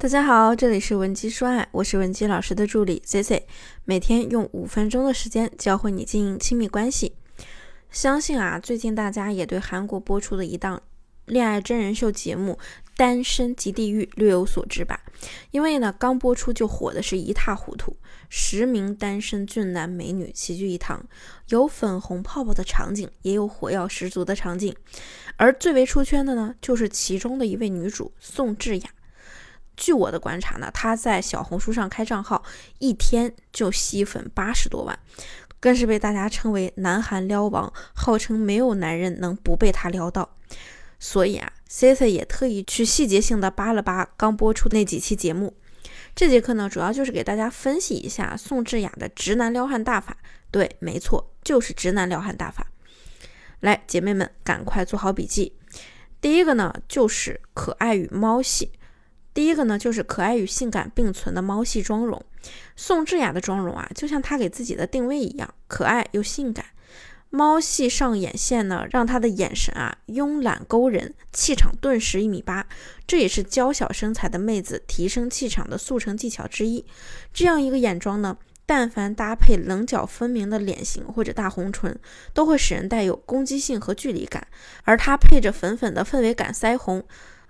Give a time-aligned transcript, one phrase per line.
[0.00, 3.46] 大家好，这里是文姬说爱，我是文姬老师的助理 C C，
[3.84, 7.16] 每天用五分钟的时间教会你经营亲密关系。
[7.90, 10.82] 相信啊，最近大家也对韩国播出的一档
[11.26, 12.54] 恋爱真人秀节目
[12.96, 14.98] 《单身即地狱》略有所知吧？
[15.50, 17.94] 因为呢，刚播出就火的是一塌糊涂，
[18.30, 21.04] 十名单身俊男美女齐聚一堂，
[21.48, 24.74] 有粉红泡泡的场景，也有火药十足的场景，
[25.36, 28.88] 而最为出圈的呢，就是其中的一位女主宋智雅。
[29.80, 32.44] 据我的观察呢，他在小红书上开账号，
[32.80, 34.96] 一天就吸粉八十多万，
[35.58, 40.36] 更是被大家称为“南韩撩王”，号称没有男人能不被他撩到。
[40.98, 45.56] 所以啊，C C 也特意去细节性的扒了扒刚播出那几期节目。
[46.14, 50.18] 这节课呢，主要就是给大家分析一下宋智雅的直男撩汉大法。
[50.50, 52.66] 对，没错，就是直男撩汉大法。
[53.60, 55.54] 来，姐妹们，赶快做好笔记。
[56.20, 58.72] 第一个呢，就是可爱与猫系。
[59.40, 62.22] 第一个呢，就是可爱与性感并存的猫系妆容。
[62.76, 66.66] 宋智雅的妆容啊，就像她给自己的定位一样，可爱又性感。
[67.30, 72.66] 猫系上眼线呢，让她的眼神啊慵懒勾人，气场顿时一米八。
[73.06, 76.84] 这也是娇小身材的妹子提升气场的速成技巧之一。
[77.32, 81.98] 这样一个眼妆呢，但凡搭配棱角分明的脸型或者大红唇，
[82.34, 84.46] 都会使人带有攻击性和距离感。
[84.84, 87.02] 而它配着粉粉的氛围感腮红。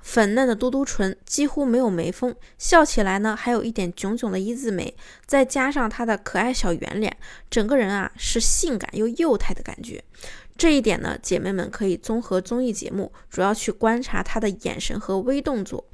[0.03, 7.17] 粉嫩的嘟嘟唇几乎没有眉峰，笑起来呢还有一点炯炯的一字眉，再加上她的可爱小圆脸，
[7.51, 10.03] 整个人啊是性感又幼态的感觉。
[10.57, 15.85] 这一点呢，姐妹们可以综合综艺节目，主要去观察她的眼神和微动作。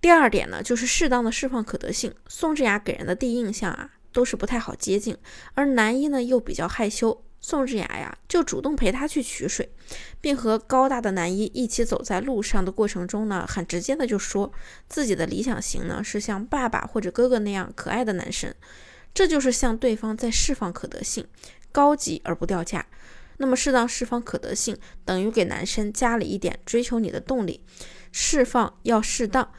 [0.00, 2.12] 第二点呢，就是适当的释放可得性。
[2.28, 5.16] 宋智雅给人的第一印象啊，都是不太好接近，
[5.54, 7.24] 而男一呢又比较害羞。
[7.44, 9.68] 宋智雅呀，就主动陪他去取水，
[10.20, 14.52] 并和高大的男一一起走在路上的过程中呢，很直接的就说
[14.88, 18.54] 自己的理想型呢是像爸爸或者哥哥那样可爱的男生，
[19.12, 21.26] 这就是向对方在释放可得性，
[21.72, 22.86] 高级而不掉价。
[23.38, 27.64] 那么适当释放可得性，等于给男生加了一点追求你的动力，
[28.12, 29.52] 释放要适当，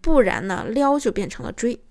[0.00, 1.82] 不然呢撩就变成了追。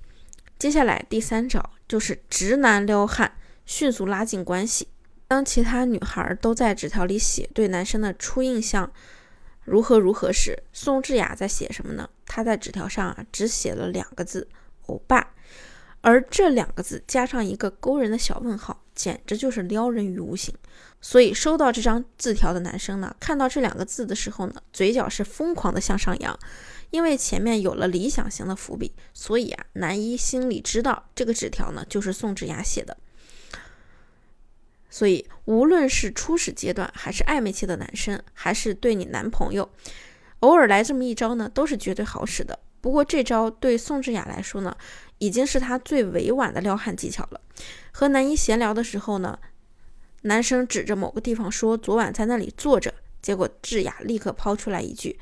[0.58, 4.88] 接下来第三招就是直男撩汉，迅速拉近关系。
[5.28, 8.92] 当其他女孩都在纸条里写对男生的初印象
[9.66, 12.10] 如何如何时，宋智雅在写什么呢？
[12.26, 14.48] 她在纸条上啊只写了两个字
[14.88, 15.34] “欧巴”，
[16.00, 20.56] 而这两个字加上一个勾人的小问号，简直就是撩人于无形。
[21.02, 26.40] 所以收到这张字条的男生呢，看到这两个字的时候呢，嘴角是疯狂的向上扬，
[26.90, 32.96] 因为前面有了理想型的伏笔，所以啊，男一心里知道这个纸条呢就是宋智雅写的。
[34.90, 39.70] 所以，无论是初始阶段，还是暧昧期的男生，还是对你男朋友，
[40.40, 42.58] 偶尔来这么一招呢，都是绝对好使的。
[42.80, 44.76] 不过这招对宋智雅来说呢，
[45.18, 47.42] 已经是她最委婉的撩汉技巧了。
[47.92, 49.38] 和男一闲聊的时候呢，
[50.22, 55.20] 男生指着某个地方说：“昨晚在那里坐着。”结果智雅立刻抛出来一句：“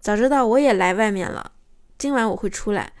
[0.00, 1.52] 早知道我也来外面了，
[1.96, 2.92] 今晚我会出来。”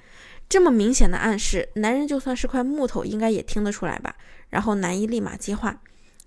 [0.48, 4.14] 这么明显的暗示，男人就算是块木头，应该也听得出来吧？
[4.50, 5.80] 然后男一立马接话：“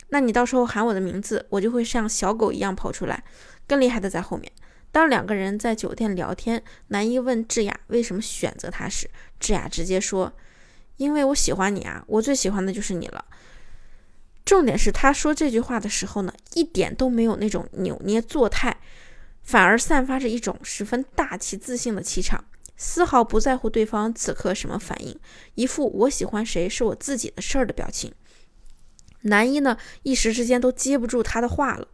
[0.09, 3.23] 那你到时候喊我的名字，我就会像小狗一样跑出来。”
[3.67, 4.51] 更厉害的在后面。
[4.91, 10.33] 当两个人在酒店聊天，男一问智雅为什么选择他时，智雅直接说
[10.97, 13.23] ：“因为我喜欢你啊，我最喜欢的就是你了。”
[14.43, 18.77] 重点是他说这句话的时候呢，一点都没有那种扭捏作态，
[19.43, 22.45] 反而散发着一种十分大气自信的气场。
[22.77, 25.19] 丝毫不在乎对方此刻什么反应，
[25.55, 28.13] 一副我喜欢谁是我自己的事儿的表情。
[29.21, 31.87] 男一呢，一时之间都接不住他的话了。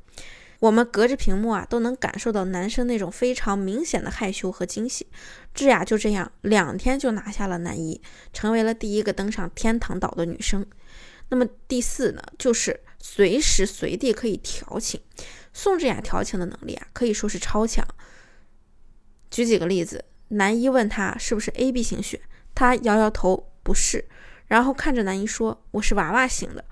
[0.59, 5.07] 我们隔着屏幕啊，都能感受到男生那种非常明显的害羞和惊喜。
[5.53, 8.01] 智雅就这样两天就拿下了男一，
[8.33, 10.65] 成为了第一个登上天堂岛的女生。
[11.29, 15.01] 那么第四呢，就是随时随地可以调情。
[15.53, 17.85] 宋智雅调情的能力啊，可以说是超强。
[19.31, 20.05] 举几个例子。
[20.33, 22.21] 男一问他是不是 A B 型血，
[22.55, 24.05] 他摇摇头不是，
[24.47, 26.65] 然后看着男一说我是娃娃型的。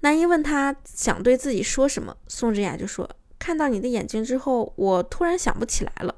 [0.00, 3.08] 男一问他想对自己说什么，宋智雅就说
[3.38, 6.14] 看到你的眼睛之后，我突然想不起来了。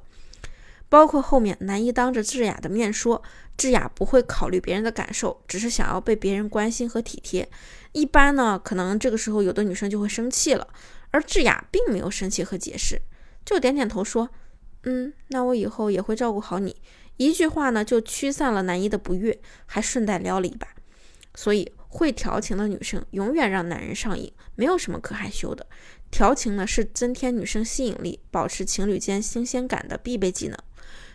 [0.89, 3.23] 包括后面男一当着智雅的面说，
[3.55, 7.49] 智雅不会考虑别人的感受，只是想要被别人关心和体贴。
[7.93, 10.67] 一般呢，可能这个时候有的女生就会生气了，
[11.11, 13.01] 而智雅并没有生气和解释，
[13.45, 14.29] 就点点头说。
[14.83, 16.75] 嗯，那我以后也会照顾好你。
[17.17, 20.67] 一句话呢，就驱散了男一的不悦，还顺带撩了一把。
[21.35, 25.65] 所以，会调情的女生永远让男人上瘾，没有什么可害羞的。
[26.09, 30.57] 调情呢，是增添女生吸引力、保持情侣间新鲜感的必备技能。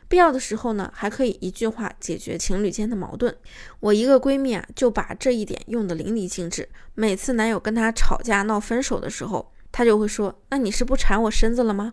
[0.09, 3.37] 必要的时候呢，还可以一句话解决情侣间的矛盾。
[3.81, 6.69] 我一个闺蜜啊，就把这一点用得淋漓尽致。
[6.95, 11.93] 每次男友跟她吵架闹分手的时候，她就会说：“那你是不缠我身子了吗？”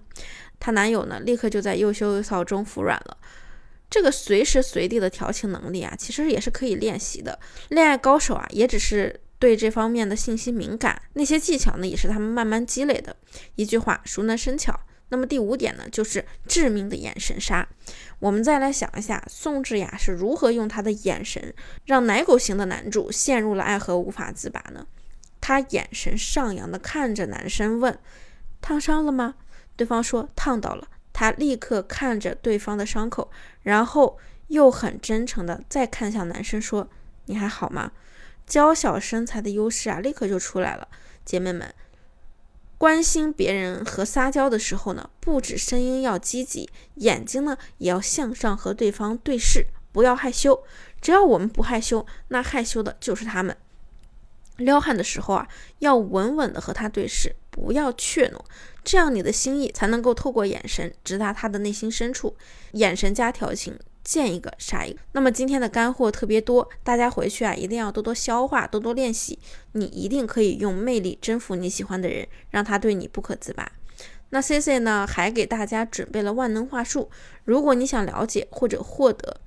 [0.64, 3.18] 她男友呢，立刻就在又羞又臊中服软了。
[3.90, 7.38] 这个随时随地的调情能力啊，其实也是可以练习的。
[7.68, 13.14] 恋爱高手啊，也只是对这方面的信息敏感，那些技巧呢，也是他们慢慢积累的。
[13.56, 14.80] 一句话，熟能生巧。
[15.10, 17.68] 那么第五点呢，就是致命的眼神杀。
[18.20, 24.88] 我们再来想一下，宋智雅是如何用她的眼神，让奶狗型的男主陷入了爱河无法自拔呢？
[25.42, 28.00] 她眼神上扬的看着男生问
[28.62, 29.36] ：“烫伤了吗？”
[29.76, 33.30] 对方说：“烫到了。”他立刻看着对方的伤口，
[33.62, 34.18] 然后
[34.48, 36.90] 又很真诚的再看向男生说
[37.26, 37.92] ：“你还好吗？”
[38.46, 40.88] 娇小身材的优势啊，立刻就出来了。
[41.24, 41.74] 姐妹们，
[42.78, 50.64] 关心别人和撒娇的时候呢，不止声音要积极，眼睛呢也要向上和对方对视，不要害羞。
[51.00, 53.56] 只要我们不害羞，那害羞的就是他们。
[54.58, 55.48] 撩汉的时候啊，
[55.80, 58.40] 要稳稳的和他对视，不要怯懦，
[58.84, 62.36] 这样你的心意才能够透过眼神直达他的内心深处。
[62.72, 65.00] 眼神加调情，见一个杀一个。
[65.12, 69.38] 那么今天的干货特别多，大家回去啊一定要多多消化，多多练习，
[69.74, 73.72] 你一定可以用魅力征服你喜欢的人，让他对你不可自拔。
[74.32, 77.12] 那 C C 呢，还给大家准备了万能话术，
[77.46, 79.38] 如果你想了解或者获得。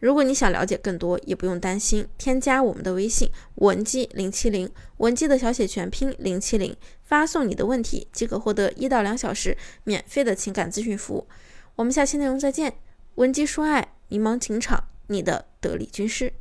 [0.00, 11.26] 如果你想了解更多，也不用担心，添加我们的微信文姬零七零，文姬的小写全拼零七零，发送你的问题即可获得一到两小时免费的情感咨询服务。
[11.74, 12.74] 我们下期内容再见，
[13.16, 16.32] 文姬说爱，迷茫情场，你的得力军师。